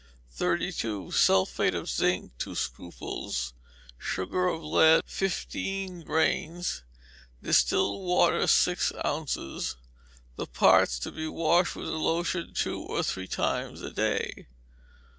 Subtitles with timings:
[0.31, 1.11] 32.
[1.11, 3.53] Sulphate of zinc, two scruples;
[3.99, 6.81] sugar of lead, fifteen grains;
[7.43, 9.75] distilled water, six ounces:
[10.37, 14.47] the parts to be washed with the lotion two or three times a day.